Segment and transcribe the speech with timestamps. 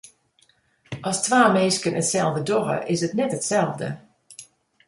[1.09, 3.89] As twa minsken itselde dogge, is it net itselde.